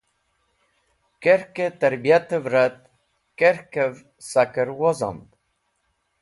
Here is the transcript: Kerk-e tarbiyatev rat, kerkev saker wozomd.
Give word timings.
Kerk-e 1.23 1.67
tarbiyatev 1.79 2.43
rat, 2.53 2.77
kerkev 3.39 3.93
saker 4.29 4.69
wozomd. 4.79 5.29